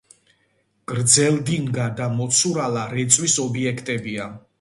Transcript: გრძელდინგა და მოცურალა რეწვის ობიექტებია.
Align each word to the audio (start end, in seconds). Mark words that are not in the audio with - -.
გრძელდინგა 0.91 1.85
და 1.99 2.07
მოცურალა 2.13 2.87
რეწვის 2.95 3.37
ობიექტებია. 3.45 4.27